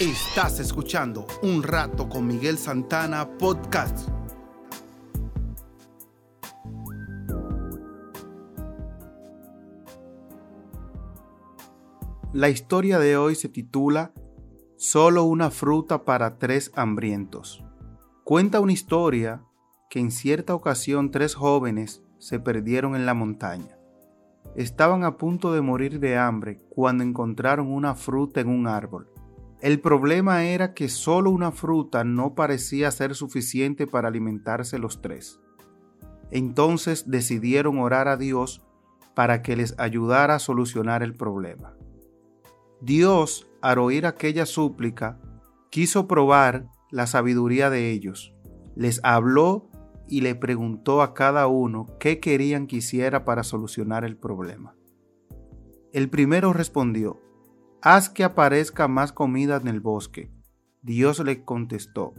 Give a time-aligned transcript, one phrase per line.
[0.00, 4.08] Estás escuchando Un Rato con Miguel Santana Podcast.
[12.32, 14.14] La historia de hoy se titula
[14.78, 17.62] Solo una fruta para tres hambrientos.
[18.24, 19.44] Cuenta una historia
[19.90, 23.76] que en cierta ocasión tres jóvenes se perdieron en la montaña.
[24.56, 29.10] Estaban a punto de morir de hambre cuando encontraron una fruta en un árbol.
[29.60, 35.38] El problema era que solo una fruta no parecía ser suficiente para alimentarse los tres.
[36.30, 38.62] Entonces decidieron orar a Dios
[39.14, 41.76] para que les ayudara a solucionar el problema.
[42.80, 45.20] Dios, al oír aquella súplica,
[45.68, 48.34] quiso probar la sabiduría de ellos.
[48.76, 49.68] Les habló
[50.08, 54.74] y le preguntó a cada uno qué querían que hiciera para solucionar el problema.
[55.92, 57.20] El primero respondió,
[57.82, 60.30] Haz que aparezca más comida en el bosque.
[60.82, 62.12] Dios le contestó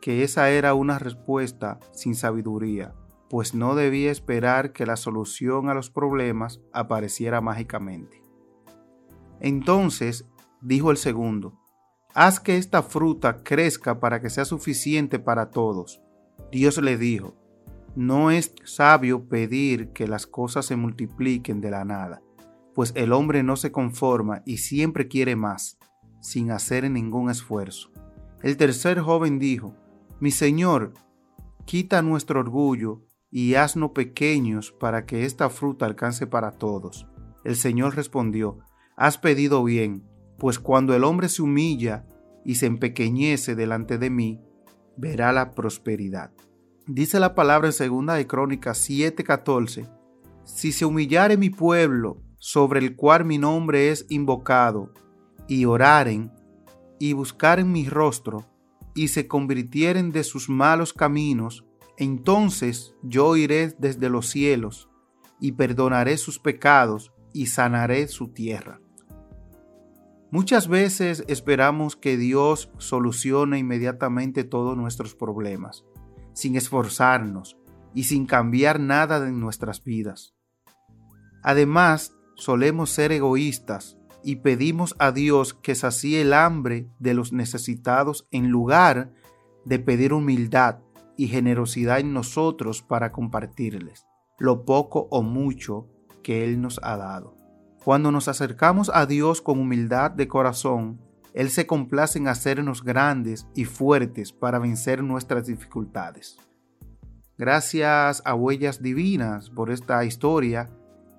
[0.00, 2.94] que esa era una respuesta sin sabiduría,
[3.28, 8.22] pues no debía esperar que la solución a los problemas apareciera mágicamente.
[9.40, 10.26] Entonces
[10.62, 11.58] dijo el segundo,
[12.14, 16.00] Haz que esta fruta crezca para que sea suficiente para todos.
[16.50, 17.36] Dios le dijo,
[17.94, 22.22] no es sabio pedir que las cosas se multipliquen de la nada,
[22.78, 25.78] pues el hombre no se conforma y siempre quiere más,
[26.20, 27.90] sin hacer ningún esfuerzo.
[28.40, 29.74] El tercer joven dijo,
[30.20, 30.94] Mi Señor,
[31.64, 37.08] quita nuestro orgullo y haznos pequeños para que esta fruta alcance para todos.
[37.42, 38.60] El Señor respondió,
[38.96, 40.04] Has pedido bien,
[40.38, 42.06] pues cuando el hombre se humilla
[42.44, 44.40] y se empequeñece delante de mí,
[44.96, 46.30] verá la prosperidad.
[46.86, 49.90] Dice la palabra en segunda de Crónicas 7:14,
[50.44, 54.92] si se humillare mi pueblo, sobre el cual mi nombre es invocado,
[55.46, 56.32] y oraren,
[56.98, 58.46] y buscaren mi rostro,
[58.94, 61.64] y se convirtieren de sus malos caminos,
[61.96, 64.88] entonces yo iré desde los cielos,
[65.40, 68.80] y perdonaré sus pecados, y sanaré su tierra.
[70.30, 75.84] Muchas veces esperamos que Dios solucione inmediatamente todos nuestros problemas,
[76.34, 77.56] sin esforzarnos
[77.94, 80.34] y sin cambiar nada en nuestras vidas.
[81.42, 88.26] Además, solemos ser egoístas y pedimos a Dios que sacie el hambre de los necesitados
[88.30, 89.12] en lugar
[89.64, 90.78] de pedir humildad
[91.16, 94.06] y generosidad en nosotros para compartirles
[94.38, 95.88] lo poco o mucho
[96.22, 97.36] que Él nos ha dado.
[97.84, 101.00] Cuando nos acercamos a Dios con humildad de corazón,
[101.34, 106.38] Él se complace en hacernos grandes y fuertes para vencer nuestras dificultades.
[107.36, 110.68] Gracias a Huellas Divinas por esta historia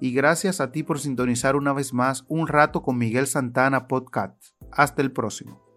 [0.00, 4.36] y gracias a ti por sintonizar una vez más un rato con Miguel Santana Podcast.
[4.70, 5.67] Hasta el próximo.